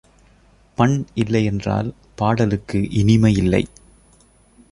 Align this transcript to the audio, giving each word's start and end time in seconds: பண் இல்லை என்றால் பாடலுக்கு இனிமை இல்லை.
பண் 0.77 1.05
இல்லை 1.13 1.45
என்றால் 1.45 1.93
பாடலுக்கு 2.15 2.89
இனிமை 2.91 3.33
இல்லை. 3.35 3.67